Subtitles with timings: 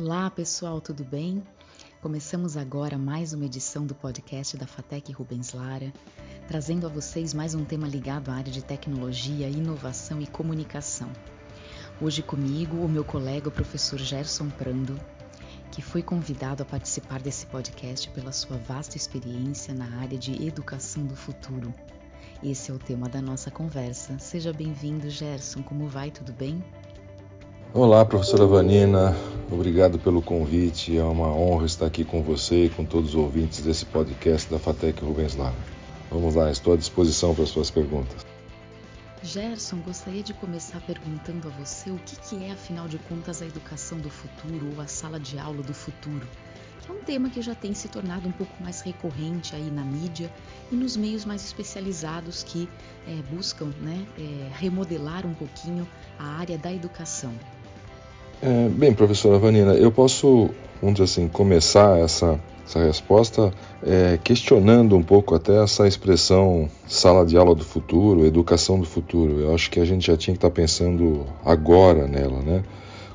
[0.00, 1.42] Olá pessoal, tudo bem?
[2.00, 5.92] Começamos agora mais uma edição do podcast da Fatec Rubens Lara,
[6.46, 11.10] trazendo a vocês mais um tema ligado à área de tecnologia, inovação e comunicação.
[12.00, 14.96] Hoje comigo o meu colega o professor Gerson Prando,
[15.72, 21.04] que foi convidado a participar desse podcast pela sua vasta experiência na área de educação
[21.06, 21.74] do futuro.
[22.40, 24.16] Esse é o tema da nossa conversa.
[24.20, 25.60] Seja bem-vindo, Gerson.
[25.60, 26.12] Como vai?
[26.12, 26.62] Tudo bem?
[27.74, 29.16] Olá, professora Vanina.
[29.50, 30.96] Obrigado pelo convite.
[30.96, 34.58] É uma honra estar aqui com você e com todos os ouvintes desse podcast da
[34.58, 35.56] Fatec Rubens Lara.
[36.10, 38.26] Vamos lá, estou à disposição para as suas perguntas.
[39.22, 43.46] Gerson, gostaria de começar perguntando a você o que, que é, afinal de contas, a
[43.46, 46.26] educação do futuro ou a sala de aula do futuro,
[46.80, 49.82] que é um tema que já tem se tornado um pouco mais recorrente aí na
[49.82, 50.32] mídia
[50.70, 52.68] e nos meios mais especializados que
[53.06, 55.86] é, buscam né, é, remodelar um pouquinho
[56.18, 57.34] a área da educação.
[58.40, 63.52] É, bem, professora Vanina, eu posso, vamos dizer assim, começar essa, essa resposta
[63.84, 69.40] é, questionando um pouco até essa expressão sala de aula do futuro, educação do futuro.
[69.40, 72.62] Eu acho que a gente já tinha que estar pensando agora nela, né?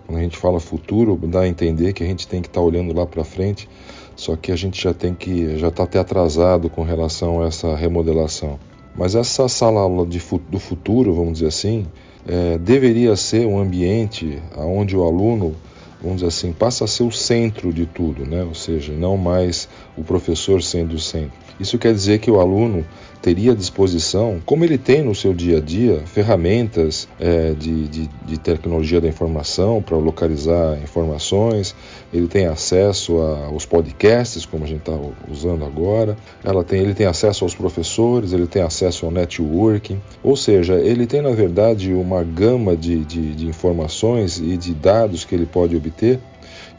[0.05, 2.93] Quando a gente fala futuro, dá a entender que a gente tem que estar olhando
[2.93, 3.69] lá para frente,
[4.17, 7.73] só que a gente já tem que, já está até atrasado com relação a essa
[7.77, 8.59] remodelação.
[8.93, 11.87] Mas essa sala aula de, do futuro, vamos dizer assim,
[12.27, 15.55] é, deveria ser um ambiente onde o aluno,
[16.01, 18.43] vamos dizer assim, passa a ser o centro de tudo, né?
[18.43, 21.42] ou seja, não mais o professor sendo o centro.
[21.59, 22.85] Isso quer dizer que o aluno
[23.23, 28.09] teria à disposição, como ele tem no seu dia a dia, ferramentas é, de, de,
[28.25, 31.73] de, tecnologia da informação para localizar informações,
[32.13, 34.99] ele tem acesso aos podcasts, como a gente está
[35.31, 40.35] usando agora, ela tem, ele tem acesso aos professores, ele tem acesso ao networking, ou
[40.35, 45.33] seja, ele tem na verdade uma gama de, de, de informações e de dados que
[45.33, 46.19] ele pode obter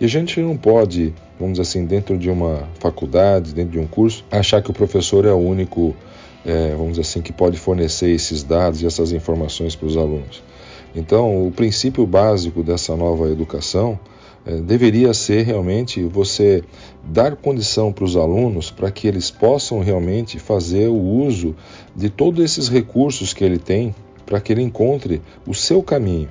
[0.00, 4.24] e a gente não pode, vamos assim, dentro de uma faculdade, dentro de um curso,
[4.30, 5.94] achar que o professor é o único
[6.44, 10.42] é, vamos assim, que pode fornecer esses dados e essas informações para os alunos.
[10.94, 13.98] Então, o princípio básico dessa nova educação
[14.46, 16.62] é, deveria ser realmente você
[17.02, 21.56] dar condição para os alunos para que eles possam realmente fazer o uso
[21.96, 23.94] de todos esses recursos que ele tem
[24.26, 26.28] para que ele encontre o seu caminho.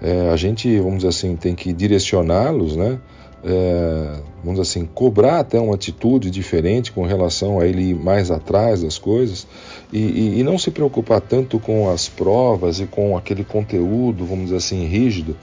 [0.00, 2.98] É, a gente, vamos dizer assim, tem que direcioná-los, né?
[3.44, 8.82] é, vamos assim, cobrar até uma atitude diferente com relação a ele ir mais atrás
[8.82, 9.46] das coisas
[9.92, 14.46] e, e, e, não se preocupar tanto com as provas e com aquele conteúdo, vamos
[14.46, 15.36] dizer assim, rígido,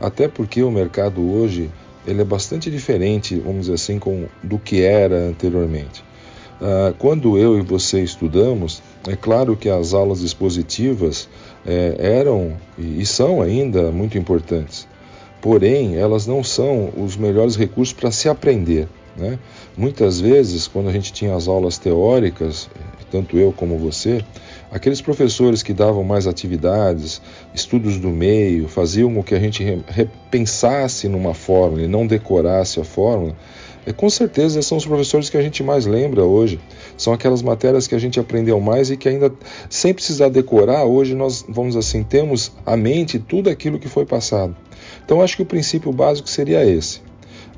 [0.00, 1.70] até porque o mercado hoje
[2.06, 6.04] ele é bastante diferente, vamos dizer assim, com, do que era anteriormente.
[6.60, 11.28] Ah, quando eu e você estudamos, é claro que as aulas expositivas
[11.66, 14.88] é, eram e são ainda muito importantes
[15.40, 18.88] porém elas não são os melhores recursos para se aprender.
[19.16, 19.38] Né?
[19.76, 22.68] Muitas vezes, quando a gente tinha as aulas teóricas,
[23.10, 24.24] tanto eu como você,
[24.70, 27.20] aqueles professores que davam mais atividades,
[27.52, 32.84] estudos do meio, faziam com que a gente repensasse numa fórmula e não decorasse a
[32.84, 33.34] fórmula,
[33.86, 36.60] é, com certeza são os professores que a gente mais lembra hoje.
[36.96, 39.32] São aquelas matérias que a gente aprendeu mais e que ainda,
[39.68, 44.54] sem precisar decorar, hoje nós, vamos assim, temos à mente tudo aquilo que foi passado.
[45.04, 47.00] Então acho que o princípio básico seria esse.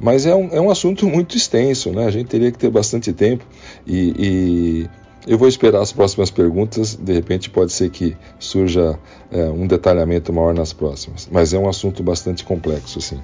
[0.00, 2.06] Mas é um, é um assunto muito extenso, né?
[2.06, 3.44] A gente teria que ter bastante tempo
[3.86, 4.90] e, e
[5.26, 6.94] eu vou esperar as próximas perguntas.
[6.94, 8.98] De repente pode ser que surja
[9.30, 11.28] é, um detalhamento maior nas próximas.
[11.30, 13.20] Mas é um assunto bastante complexo, sim.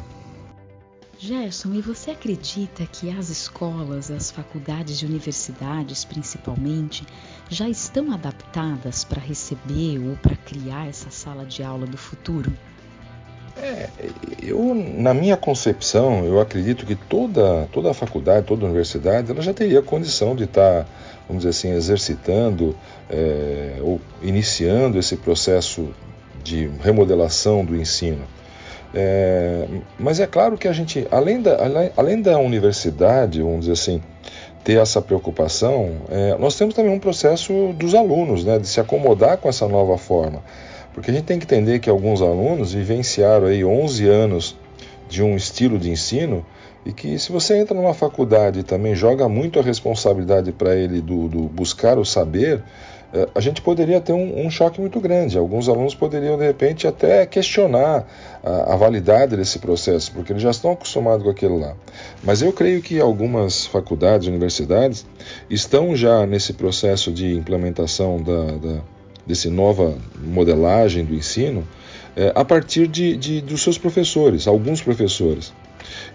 [1.21, 7.05] Gerson, e você acredita que as escolas, as faculdades e universidades, principalmente,
[7.51, 12.53] já estão adaptadas para receber ou para criar essa sala de aula do futuro?
[13.57, 13.89] É,
[14.41, 19.43] eu, na minha concepção, eu acredito que toda, toda a faculdade, toda a universidade, ela
[19.43, 20.91] já teria condição de estar, tá,
[21.27, 22.77] vamos dizer assim, exercitando
[23.11, 25.93] é, ou iniciando esse processo
[26.45, 28.25] de remodelação do ensino.
[28.95, 29.67] É,
[29.99, 31.59] mas é claro que a gente, além da,
[31.97, 34.03] além, da universidade, vamos dizer assim,
[34.65, 39.39] ter essa preocupação, é, nós temos também um processo dos alunos, né, de se acomodar
[39.39, 40.43] com essa nova forma.
[40.95, 44.57] Porque a gente tem que entender que alguns alunos vivenciaram aí 11 anos
[45.09, 46.45] de um estilo de ensino
[46.85, 51.01] e que se você entra numa faculdade e também joga muito a responsabilidade para ele
[51.01, 52.63] do, do, buscar o saber,
[53.35, 55.39] a gente poderia ter um, um, choque muito grande.
[55.39, 58.07] Alguns alunos poderiam, de repente, até questionar
[58.45, 61.75] a, a, validade desse processo, porque eles já estão acostumados com aquilo lá.
[62.23, 65.07] Mas eu creio que algumas faculdades, universidades,
[65.49, 68.81] estão já nesse processo de implementação da, da
[69.29, 69.95] desse nova
[70.25, 71.69] modelagem do ensino
[72.17, 75.53] é, a partir de, de, dos seus professores, alguns professores.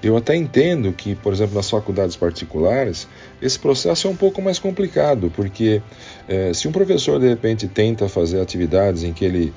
[0.03, 3.07] Eu até entendo que, por exemplo, nas faculdades particulares,
[3.41, 5.81] esse processo é um pouco mais complicado, porque
[6.27, 9.53] é, se um professor de repente tenta fazer atividades em que ele,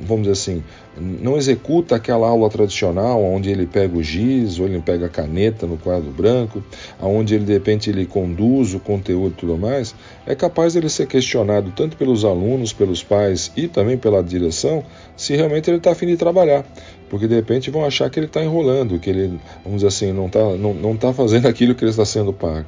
[0.00, 0.64] vamos dizer assim,
[0.96, 5.66] não executa aquela aula tradicional, onde ele pega o giz ou ele pega a caneta
[5.66, 6.62] no quadro branco,
[7.00, 9.94] onde ele de repente ele conduz o conteúdo e tudo mais,
[10.26, 14.82] é capaz ele ser questionado tanto pelos alunos, pelos pais e também pela direção,
[15.16, 16.64] se realmente ele está afim de trabalhar
[17.08, 20.26] porque de repente vão achar que ele está enrolando, que ele, vamos dizer assim, não
[20.26, 22.66] está não, não tá fazendo aquilo que ele está sendo pago.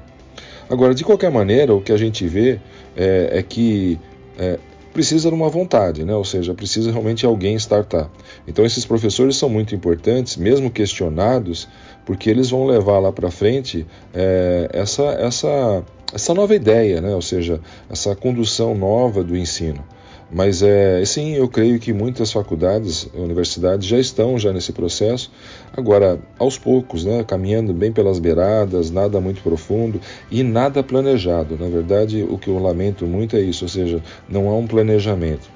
[0.69, 2.61] Agora, de qualquer maneira, o que a gente vê
[2.97, 3.99] é, é que
[4.39, 4.59] é,
[4.93, 6.15] precisa de uma vontade, né?
[6.15, 8.11] ou seja, precisa realmente alguém startar.
[8.47, 11.69] Então, esses professores são muito importantes, mesmo questionados,
[12.05, 17.15] porque eles vão levar lá para frente é, essa, essa, essa nova ideia, né?
[17.15, 19.85] ou seja, essa condução nova do ensino.
[20.33, 25.31] Mas é, sim, eu creio que muitas faculdades, universidades já estão já nesse processo.
[25.77, 30.01] Agora, aos poucos, né, caminhando bem pelas beiradas, nada muito profundo
[30.31, 31.57] e nada planejado.
[31.59, 35.51] Na verdade, o que eu lamento muito é isso, ou seja, não há um planejamento.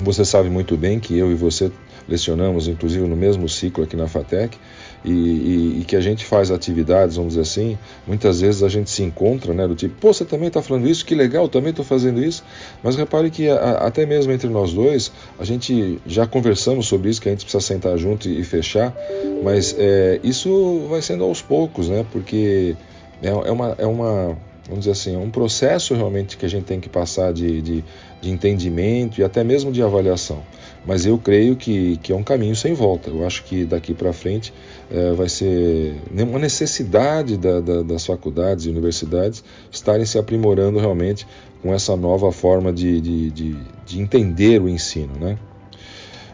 [0.00, 1.70] Você sabe muito bem que eu e você
[2.08, 4.58] lecionamos, inclusive no mesmo ciclo aqui na FATEC,
[5.04, 8.90] e, e, e, que a gente faz atividades, vamos dizer assim, muitas vezes a gente
[8.90, 11.84] se encontra, né, do tipo, pô, você também está falando isso, que legal, também estou
[11.84, 12.42] fazendo isso,
[12.82, 17.20] mas repare que a, até mesmo entre nós dois, a gente já conversamos sobre isso,
[17.20, 18.94] que a gente precisa sentar junto e, e fechar,
[19.42, 22.74] mas é, isso vai sendo aos poucos, né, porque
[23.22, 24.36] é, é, uma, é uma,
[24.66, 27.84] vamos dizer assim, é um processo realmente que a gente tem que passar de, de,
[28.20, 30.42] de entendimento e até mesmo de avaliação
[30.86, 33.10] mas eu creio que, que é um caminho sem volta.
[33.10, 34.52] Eu acho que daqui para frente
[34.90, 41.26] é, vai ser uma necessidade da, da, das faculdades e universidades estarem se aprimorando realmente
[41.62, 43.56] com essa nova forma de, de, de,
[43.86, 45.14] de entender o ensino.
[45.18, 45.38] Né?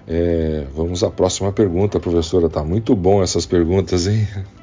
[0.09, 2.49] É, vamos à próxima pergunta, professora.
[2.49, 4.27] Tá muito bom essas perguntas, hein?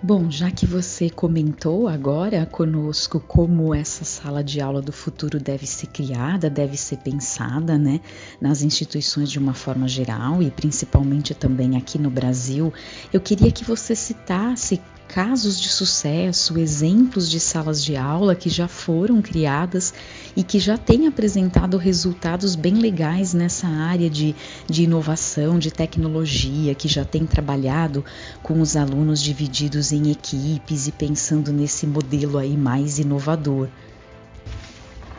[0.00, 5.66] Bom, já que você comentou agora conosco como essa sala de aula do futuro deve
[5.66, 8.00] ser criada, deve ser pensada, né,
[8.40, 12.72] nas instituições de uma forma geral e principalmente também aqui no Brasil,
[13.12, 18.68] eu queria que você citasse casos de sucesso, exemplos de salas de aula que já
[18.68, 19.94] foram criadas
[20.36, 24.36] e que já têm apresentado resultados bem legais nessa área de,
[24.68, 28.04] de inovação, de tecnologia, que já tem trabalhado
[28.42, 33.68] com os alunos divididos em equipes e pensando nesse modelo aí mais inovador.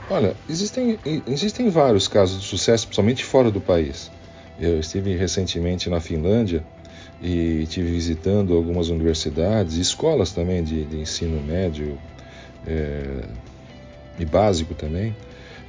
[0.08, 4.12] Olha, existem, existem vários casos de sucesso, principalmente fora do país.
[4.60, 6.64] Eu estive recentemente na Finlândia
[7.22, 11.98] e tive visitando algumas universidades, escolas também de, de ensino médio
[12.66, 13.24] é,
[14.18, 15.16] e básico também.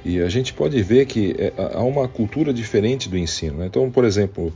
[0.03, 3.57] E a gente pode ver que é, há uma cultura diferente do ensino.
[3.57, 3.67] Né?
[3.67, 4.51] Então, por exemplo,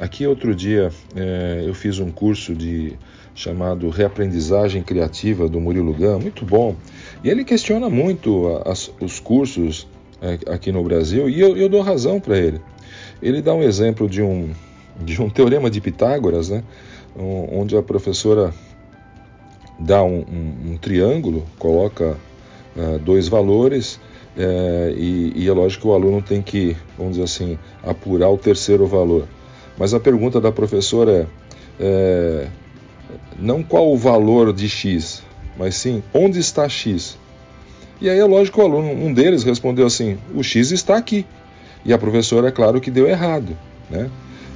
[0.00, 2.94] aqui outro dia é, eu fiz um curso de
[3.34, 6.74] chamado Reaprendizagem Criativa do Murilo Gama, muito bom.
[7.22, 9.86] E ele questiona muito as, os cursos
[10.20, 12.60] é, aqui no Brasil e eu, eu dou razão para ele.
[13.22, 14.50] Ele dá um exemplo de um,
[14.98, 16.62] de um teorema de Pitágoras, né,
[17.16, 18.52] onde a professora
[19.78, 22.16] dá um, um, um triângulo, coloca
[22.76, 23.94] uh, dois valores
[24.36, 28.36] uh, e, e, é lógico que o aluno tem que, vamos dizer assim, apurar o
[28.36, 29.26] terceiro valor.
[29.78, 31.28] Mas a pergunta da professora
[31.78, 32.48] é, é
[33.38, 35.22] não qual o valor de x,
[35.56, 37.16] mas sim onde está x.
[38.00, 41.24] E aí é lógico que o aluno, um deles respondeu assim, o x está aqui.
[41.84, 43.56] E a professora, é claro que deu errado,
[43.88, 44.10] né?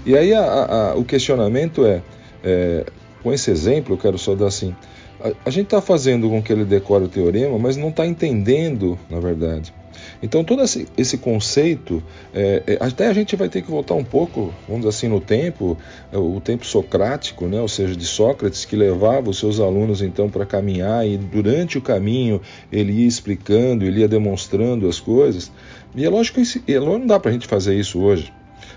[0.04, 2.02] E aí a, a, o questionamento é,
[2.42, 2.84] é,
[3.22, 4.74] com esse exemplo, eu quero só dar assim,
[5.20, 8.98] a, a gente está fazendo com que ele decore o teorema, mas não está entendendo,
[9.08, 9.72] na verdade.
[10.20, 12.02] Então todo esse, esse conceito,
[12.34, 15.20] é, é, até a gente vai ter que voltar um pouco, vamos dizer assim, no
[15.20, 15.76] tempo,
[16.12, 17.60] é, o tempo socrático, né?
[17.60, 21.80] ou seja, de Sócrates, que levava os seus alunos então para caminhar e durante o
[21.80, 22.40] caminho
[22.72, 25.52] ele ia explicando, ele ia demonstrando as coisas.
[25.94, 28.32] E é lógico que não dá para a gente fazer isso hoje.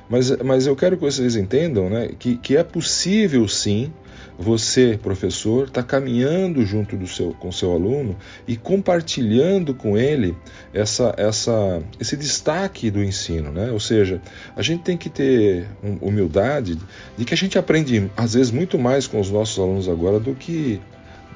[0.10, 3.92] Mas, mas eu quero que vocês entendam né, que, que é possível sim
[4.38, 10.36] você, professor, está caminhando junto do seu, com seu aluno e compartilhando com ele
[10.74, 13.52] essa, essa, esse destaque do ensino.
[13.52, 13.72] Né?
[13.72, 14.22] Ou seja,
[14.56, 15.68] a gente tem que ter
[16.02, 16.78] humildade
[17.18, 20.36] de que a gente aprende, às vezes, muito mais com os nossos alunos agora do
[20.36, 20.82] que,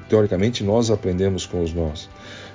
[0.08, 2.08] teoricamente, nós aprendemos com os nossos.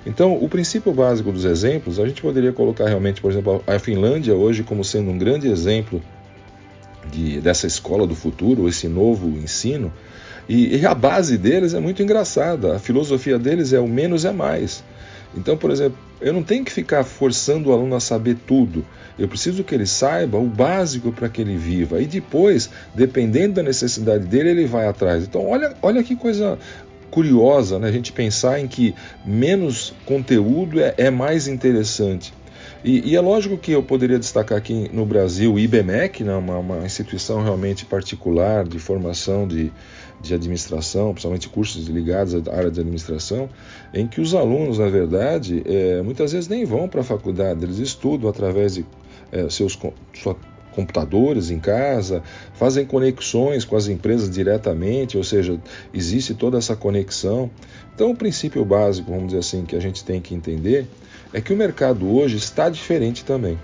[0.05, 4.35] Então, o princípio básico dos exemplos, a gente poderia colocar realmente, por exemplo, a Finlândia
[4.35, 6.01] hoje como sendo um grande exemplo
[7.11, 9.91] de, dessa escola do futuro, esse novo ensino,
[10.47, 12.75] e, e, a base deles é muito engraçada.
[12.75, 14.83] A filosofia deles é o menos é mais.
[15.35, 18.85] Então, por exemplo, Eu não tenho que ficar forçando o aluno a saber tudo.
[19.19, 22.01] Eu preciso que ele saiba o básico para que ele viva.
[22.01, 25.23] E depois, dependendo da necessidade dele, ele vai atrás.
[25.23, 26.57] Então, olha, olha que coisa
[27.15, 27.87] curiosa, né?
[27.87, 28.93] A gente pensar em que
[29.25, 32.33] menos conteúdo é, é mais interessante.
[32.83, 36.57] E, e, é lógico que eu poderia destacar aqui no Brasil o IBMEC, né, uma,
[36.57, 39.71] uma instituição realmente particular de formação de,
[40.21, 43.49] de administração, principalmente cursos ligados à área de administração,
[43.93, 47.77] em que os alunos, na verdade, é, muitas vezes nem vão para a faculdade, eles
[47.77, 48.85] estudam através de
[49.31, 49.79] é, seus
[50.13, 50.37] sua,
[50.75, 52.21] computadores em casa,
[52.53, 55.57] fazem conexões com as empresas diretamente, ou seja,
[55.93, 57.49] existe toda essa conexão.
[57.95, 60.85] Então, o princípio básico, vamos dizer assim, que a gente tem que entender
[61.33, 63.57] é que o mercado hoje está diferente também.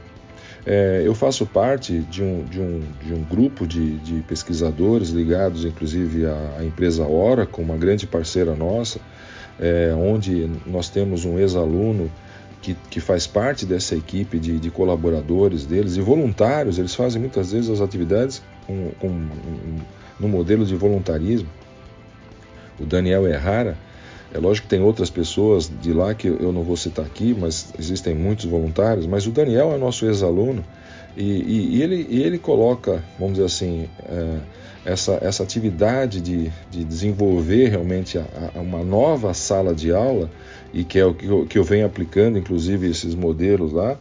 [0.66, 5.66] É, eu faço parte de um, de um, de um grupo de, de pesquisadores ligados,
[5.66, 9.00] inclusive, à, à, empresa Oracle, uma grande parceira nossa,
[9.60, 12.12] é, onde nós temos um ex-aluno
[12.62, 16.78] que, que, faz parte dessa equipe de, de, colaboradores deles e voluntários.
[16.78, 19.80] Eles fazem muitas vezes as atividades com, com, um,
[20.20, 21.50] no modelo de voluntarismo.
[22.80, 23.78] O Daniel Errara
[24.34, 27.74] é lógico que tem outras pessoas de lá que eu não vou citar aqui, mas
[27.78, 29.06] existem muitos voluntários.
[29.06, 30.64] Mas o Daniel é nosso ex-aluno
[31.18, 34.38] e, e, e, ele, e ele coloca, vamos dizer assim, é,
[34.86, 38.26] essa, essa atividade de, de desenvolver realmente a,
[38.56, 40.30] a uma nova sala de aula,
[40.74, 43.98] e que é o que eu, que eu venho aplicando, inclusive, esses modelos lá.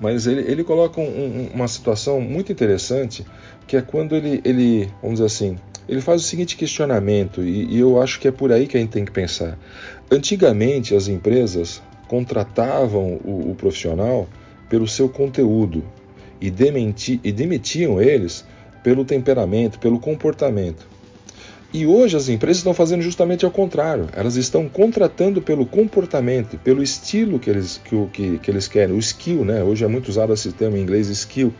[0.00, 3.24] Mas ele, ele coloca um, uma situação muito interessante,
[3.66, 5.58] que é quando ele, ele, vamos dizer assim,
[5.88, 8.80] ele faz o seguinte questionamento, e, e eu acho que é por aí que a
[8.80, 9.58] gente tem que pensar.
[10.10, 14.28] Antigamente, as empresas contratavam o, o profissional
[14.68, 15.82] pelo seu conteúdo
[16.40, 18.44] e, dementi, e demitiam eles
[18.82, 20.86] pelo temperamento, pelo comportamento.
[21.72, 24.06] E hoje as empresas estão fazendo justamente ao contrário.
[24.14, 28.98] Elas estão contratando pelo comportamento, pelo estilo que eles, que, que, que eles querem, o
[28.98, 29.62] skill, né?
[29.62, 31.52] Hoje é muito usado esse termo em inglês, skill.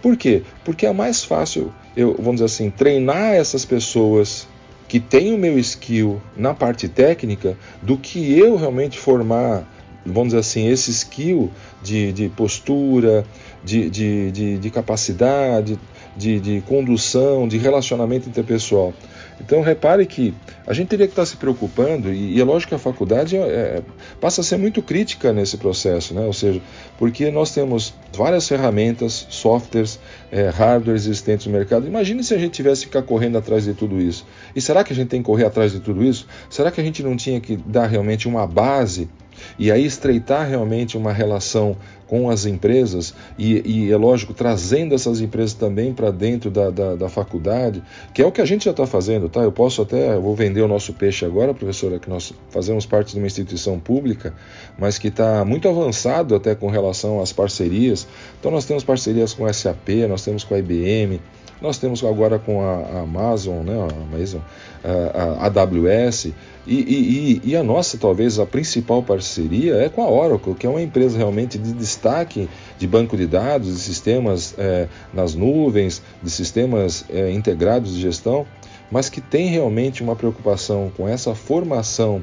[0.00, 0.42] Por quê?
[0.64, 4.46] Porque é mais fácil, eu, vamos dizer assim, treinar essas pessoas
[4.88, 9.66] que têm o meu skill na parte técnica do que eu realmente formar,
[10.06, 11.50] vamos dizer assim, esse skill
[11.82, 13.26] de, de postura,
[13.62, 15.78] de, de, de, de capacidade,
[16.16, 18.94] de, de condução, de relacionamento interpessoal.
[19.40, 20.34] Então repare que
[20.66, 23.40] a gente teria que estar se preocupando, e, e é lógico que a faculdade é,
[23.40, 23.82] é,
[24.20, 26.24] passa a ser muito crítica nesse processo, né?
[26.24, 26.60] ou seja,
[26.98, 29.98] porque nós temos várias ferramentas, softwares,
[30.30, 31.86] é, hardware existentes no mercado.
[31.86, 34.26] Imagine se a gente tivesse que ficar correndo atrás de tudo isso.
[34.54, 36.26] E será que a gente tem que correr atrás de tudo isso?
[36.48, 39.08] Será que a gente não tinha que dar realmente uma base
[39.58, 41.76] e aí estreitar realmente uma relação
[42.06, 46.94] com as empresas e, e é lógico, trazendo essas empresas também para dentro da, da,
[46.94, 49.40] da, faculdade, que é o que a gente já está fazendo, tá?
[49.40, 53.12] Eu posso até, eu vou vender o nosso peixe agora, professora, que nós fazemos parte
[53.12, 54.34] de uma instituição pública,
[54.78, 58.06] mas que está muito avançado até com relação às parcerias.
[58.38, 61.20] Então nós temos parcerias com a SAP, nós temos com a IBM,
[61.60, 64.40] nós temos agora com a, Amazon, né, a, Amazon,
[64.82, 66.32] a, a AWS,
[66.66, 70.70] e, e, e, a nossa, talvez, a principal parceria é com a Oracle, que é
[70.70, 76.30] uma empresa realmente de destaque de banco de dados, de sistemas é, nas nuvens, de
[76.30, 78.46] sistemas é, integrados de gestão,
[78.90, 82.22] mas que tem realmente uma preocupação com essa formação,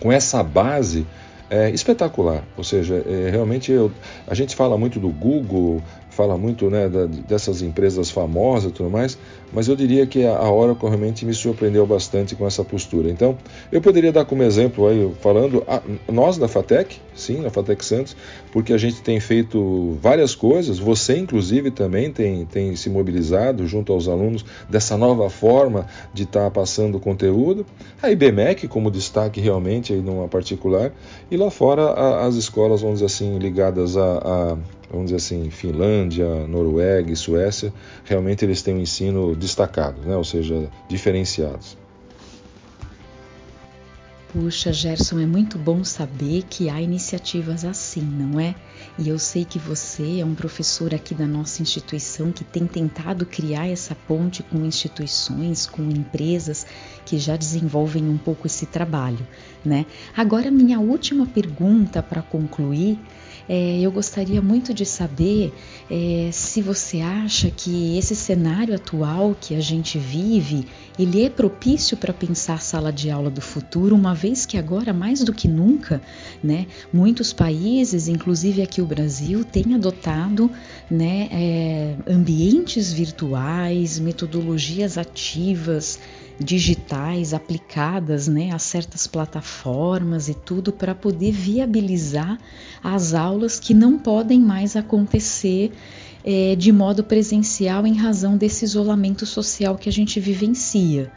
[0.00, 1.06] com essa base
[1.48, 2.42] é, espetacular.
[2.56, 3.90] Ou seja, é, realmente eu,
[4.26, 5.82] a gente fala muito do Google,
[6.18, 9.16] fala muito né, da, dessas empresas famosas e tudo mais,
[9.52, 13.08] mas eu diria que a Oracle realmente me surpreendeu bastante com essa postura.
[13.08, 13.38] Então,
[13.70, 18.16] eu poderia dar como exemplo aí, falando, a, nós da FATEC, sim, na FATEC Santos,
[18.50, 23.92] porque a gente tem feito várias coisas, você inclusive também tem, tem se mobilizado junto
[23.92, 27.64] aos alunos dessa nova forma de estar tá passando conteúdo,
[28.02, 30.92] a IBMEC como destaque realmente aí numa particular,
[31.30, 34.58] e lá fora a, as escolas, vamos dizer assim, ligadas a
[34.90, 37.72] vamos dizer assim, Finlândia, Noruega e Suécia,
[38.04, 40.16] realmente eles têm um ensino destacado, né?
[40.16, 41.76] ou seja, diferenciados.
[44.30, 48.54] Puxa, Gerson, é muito bom saber que há iniciativas assim, não é?
[48.98, 53.24] E eu sei que você é um professor aqui da nossa instituição que tem tentado
[53.24, 56.66] criar essa ponte com instituições, com empresas
[57.06, 59.26] que já desenvolvem um pouco esse trabalho,
[59.64, 59.86] né?
[60.14, 62.98] Agora, minha última pergunta para concluir
[63.48, 65.52] é, eu gostaria muito de saber
[65.90, 70.66] é, se você acha que esse cenário atual que a gente vive,
[70.98, 75.24] ele é propício para pensar sala de aula do futuro, uma vez que agora mais
[75.24, 76.02] do que nunca,
[76.42, 80.50] né, muitos países, inclusive aqui o Brasil, têm adotado,
[80.90, 85.98] né, é, ambientes virtuais, metodologias ativas
[86.38, 92.38] digitais aplicadas né, a certas plataformas e tudo para poder viabilizar
[92.82, 95.72] as aulas que não podem mais acontecer
[96.24, 101.10] é, de modo presencial em razão desse isolamento social que a gente vivencia.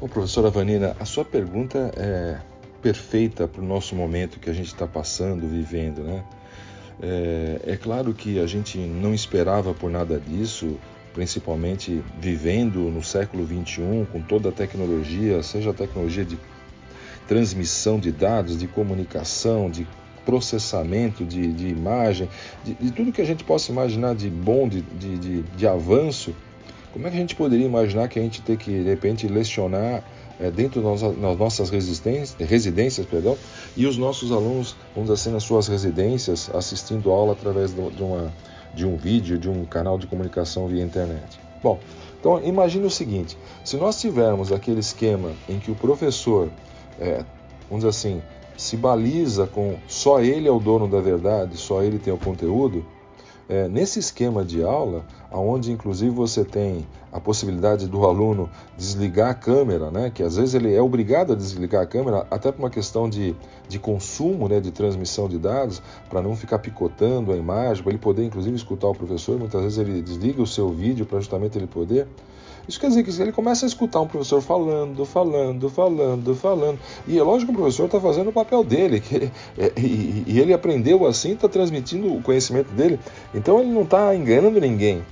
[0.00, 2.38] Bom, professora Vanina, a sua pergunta é
[2.82, 6.22] perfeita para o nosso momento que a gente está passando, vivendo, né?
[7.02, 10.78] É, é, claro que a gente não esperava por nada disso,
[11.14, 16.36] principalmente vivendo no século 21 com toda a tecnologia, seja a tecnologia de
[17.26, 19.86] transmissão de dados, de comunicação, de
[20.26, 22.28] processamento de, de imagem,
[22.64, 26.34] de, de, tudo que a gente possa imaginar de bom, de, de, de, avanço,
[26.92, 30.02] como é que a gente poderia imaginar que a gente tem que, de repente, lecionar
[30.40, 31.02] é, dentro das
[31.38, 33.36] nossas residências, perdão,
[33.76, 38.32] e os nossos alunos, vamos dizer assim, nas suas residências, assistindo aula através de uma
[38.74, 41.38] de um vídeo, de um canal de comunicação via internet.
[41.62, 41.78] Bom,
[42.18, 46.50] então imagine o seguinte: se nós tivermos aquele esquema em que o professor,
[46.98, 47.24] é,
[47.68, 48.22] vamos dizer assim,
[48.56, 52.84] se baliza com só ele é o dono da verdade, só ele tem o conteúdo,
[53.48, 59.34] é, nesse esquema de aula, onde inclusive você tem a possibilidade do aluno desligar a
[59.34, 62.70] câmera, né, que às vezes ele é obrigado a desligar a câmera, até por uma
[62.70, 63.36] questão de,
[63.68, 68.00] de consumo, né, de transmissão de dados, para não ficar picotando a imagem, para ele
[68.00, 71.66] poder inclusive escutar o professor, muitas vezes ele desliga o seu vídeo para justamente ele
[71.66, 72.08] poder.
[72.66, 76.78] Isso quer dizer que ele começa a escutar um professor falando, falando, falando, falando.
[77.06, 80.40] E é lógico que o professor está fazendo o papel dele, que, é, e, e,
[80.40, 82.98] ele aprendeu assim, está transmitindo o conhecimento dele.
[83.34, 85.02] Então ele não está enganando ninguém.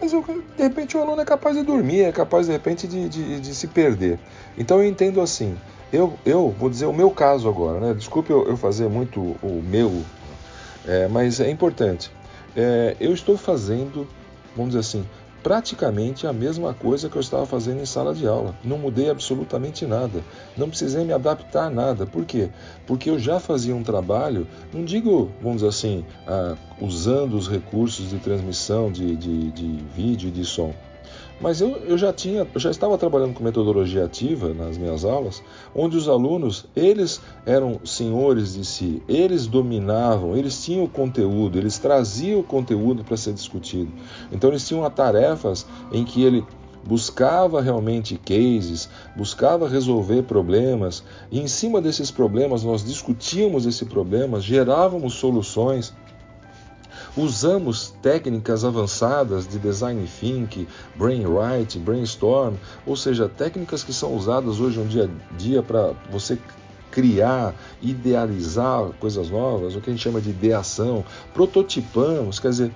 [0.00, 0.24] Mas eu,
[0.56, 3.54] de repente o aluno é capaz de dormir, é capaz de repente de, de, de
[3.54, 4.18] se perder.
[4.56, 5.56] Então eu entendo assim.
[5.92, 7.94] Eu, eu vou dizer o meu caso agora, né?
[7.94, 10.02] Desculpe eu, eu fazer muito o meu,
[10.86, 12.10] é, mas é importante.
[12.54, 14.06] É, eu estou fazendo,
[14.54, 15.06] vamos dizer assim,
[15.42, 18.54] praticamente a mesma coisa que eu estava fazendo em sala de aula.
[18.64, 20.22] Não mudei absolutamente nada.
[20.56, 22.06] Não precisei me adaptar a nada.
[22.06, 22.48] Por quê?
[22.86, 28.10] Porque eu já fazia um trabalho, não digo, vamos dizer assim, ah, usando os recursos
[28.10, 30.74] de transmissão de, de, de vídeo e de som
[31.40, 35.42] mas eu, eu já tinha, eu já estava trabalhando com metodologia ativa nas minhas aulas,
[35.74, 41.78] onde os alunos, eles eram senhores de si, eles dominavam, eles tinham o conteúdo, eles
[41.78, 43.92] traziam o conteúdo para ser discutido.
[44.32, 46.44] Então eles tinham tarefas em que ele
[46.84, 54.40] buscava realmente cases, buscava resolver problemas, e em cima desses problemas nós discutíamos esse problema,
[54.40, 55.92] gerávamos soluções.
[57.18, 62.54] Usamos técnicas avançadas de design think, brainwright, brainstorm,
[62.86, 66.38] ou seja, técnicas que são usadas hoje no dia a dia para você
[66.92, 71.04] criar, idealizar coisas novas, o que a gente chama de ideação,
[71.34, 72.72] prototipamos, quer dizer,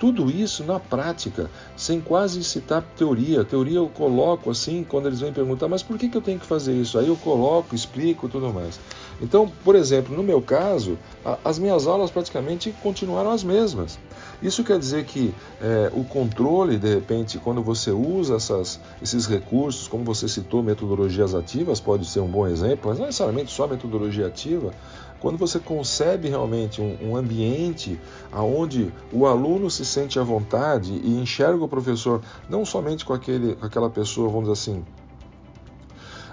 [0.00, 3.44] tudo isso na prática, sem quase citar teoria.
[3.44, 6.46] Teoria eu coloco assim, quando eles vêm perguntar, mas por que, que eu tenho que
[6.46, 6.98] fazer isso?
[6.98, 8.78] Aí eu coloco, explico tudo mais.
[9.20, 13.98] Então, por exemplo, no meu caso, a, as minhas aulas praticamente continuaram as mesmas.
[14.42, 19.88] Isso quer dizer que é, o controle, de repente, quando você usa essas, esses recursos,
[19.88, 24.26] como você citou, metodologias ativas, pode ser um bom exemplo, mas não necessariamente só metodologia
[24.26, 24.72] ativa,
[25.20, 27.98] quando você concebe realmente um, um ambiente
[28.30, 33.54] onde o aluno se sente à vontade e enxerga o professor não somente com, aquele,
[33.54, 34.84] com aquela pessoa, vamos dizer assim,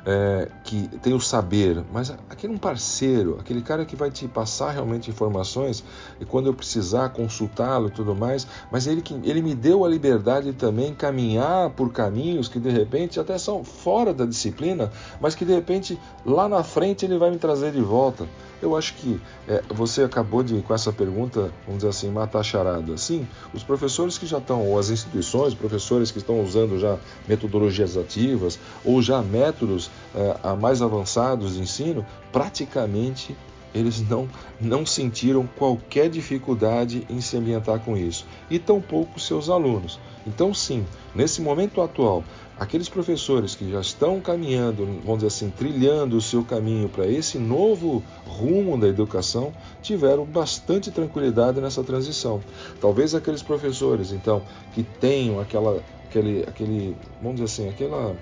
[0.06, 4.72] é, que tem o saber, mas aquele um parceiro, aquele cara que vai te passar
[4.72, 5.84] realmente informações
[6.18, 9.90] e quando eu precisar consultá-lo e tudo mais, mas ele, que, ele me deu a
[9.90, 15.36] liberdade de também caminhar por caminhos que de repente até são fora da disciplina, mas
[15.36, 18.26] que de repente lá na frente ele vai me trazer de volta.
[18.62, 22.96] Eu acho que é, você acabou de, com essa pergunta, vamos dizer assim, matar charada.
[22.96, 27.98] Sim, os professores que já estão, ou as instituições, professores que estão usando já metodologias
[27.98, 33.36] ativas, ou já métodos é, mais avançados de ensino, praticamente
[33.74, 40.00] eles não, não sentiram qualquer dificuldade em se ambientar com isso, e tampouco seus alunos.
[40.28, 42.24] Então, sim, nesse momento atual,
[42.60, 47.40] aqueles professores que já estão caminhando, vamos dizer assim, trilhando o seu caminho para esse
[47.40, 52.42] novo rumo da educação, tiveram bastante tranquilidade nessa transição.
[52.80, 54.44] Talvez aqueles professores, então,
[54.74, 58.16] que tenham aquela, aquele, aquele vamos dizer assim, aquela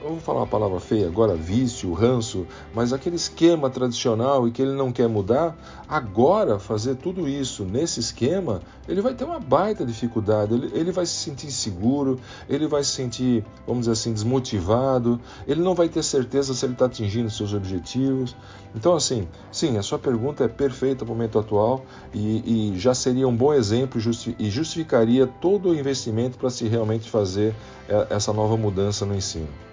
[0.00, 4.62] eu vou falar uma palavra feia agora, vício, ranço, mas aquele esquema tradicional e que
[4.62, 5.56] ele não quer mudar,
[5.88, 11.04] agora fazer tudo isso nesse esquema, ele vai ter uma baita dificuldade, ele, ele vai
[11.04, 16.04] se sentir inseguro, ele vai se sentir, vamos dizer assim, desmotivado, ele não vai ter
[16.04, 18.36] certeza se ele está atingindo seus objetivos.
[18.74, 21.84] Então, assim, sim, a sua pergunta é perfeita no momento atual
[22.14, 26.68] e, e já seria um bom exemplo justi e justificaria todo o investimento para se
[26.68, 27.54] realmente fazer
[27.88, 29.67] é, essa nova mudança no ensino.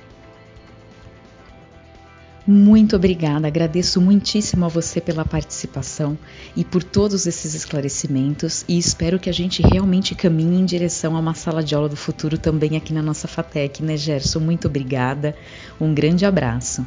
[2.48, 6.16] Muito obrigada, agradeço muitíssimo a você pela participação
[6.56, 11.20] e por todos esses esclarecimentos e espero que a gente realmente caminhe em direção a
[11.20, 14.40] uma sala de aula do futuro também aqui na nossa FATEC, né, Gerson?
[14.42, 15.36] Muito obrigada,
[15.82, 16.86] um grande abraço.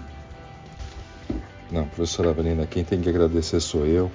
[1.73, 4.13] Não, professora Avelina, quem tem que agradecer sou eu.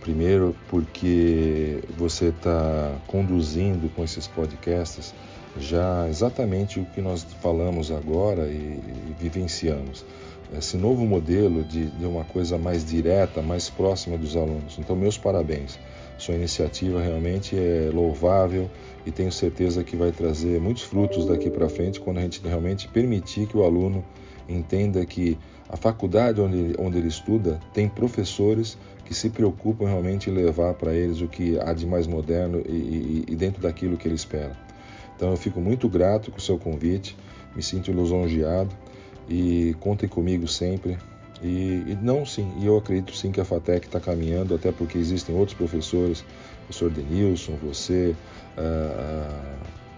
[0.00, 5.12] Primeiro, porque você está conduzindo com esses podcasts
[5.58, 8.78] já exatamente o que nós falamos agora e,
[9.08, 10.04] e vivenciamos
[10.52, 14.78] esse novo modelo de, de uma coisa mais direta, mais próxima dos alunos.
[14.78, 15.78] Então, meus parabéns.
[16.16, 18.70] Sua iniciativa realmente é louvável
[19.04, 22.86] e tenho certeza que vai trazer muitos frutos daqui para frente quando a gente realmente
[22.86, 24.04] permitir que o aluno
[24.48, 25.36] entenda que
[25.68, 30.94] a faculdade onde, onde ele estuda tem professores que se preocupam realmente em levar para
[30.94, 34.56] eles o que há de mais moderno e, e, e dentro daquilo que ele espera.
[35.16, 37.16] Então eu fico muito grato com o seu convite,
[37.56, 38.74] me sinto lisonjeado
[39.28, 40.98] e contem comigo sempre.
[41.42, 44.96] E, e, não sim, e eu acredito sim que a FATEC está caminhando, até porque
[44.96, 48.14] existem outros professores, o professor Denilson, você,
[48.56, 49.56] uh,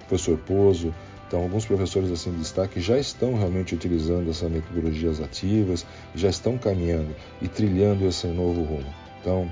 [0.09, 0.93] professor Pozo,
[1.29, 5.85] então alguns professores assim de destaque já estão realmente utilizando essas metodologias ativas,
[6.15, 8.87] já estão caminhando e trilhando esse novo rumo.
[9.21, 9.49] Então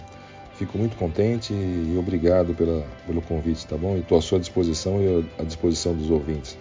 [0.54, 3.96] fico muito contente e obrigado pela, pelo convite, tá bom?
[3.96, 6.56] E estou à sua disposição e à disposição dos ouvintes.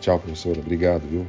[0.00, 0.60] Tchau, professora.
[0.60, 1.26] Obrigado, viu?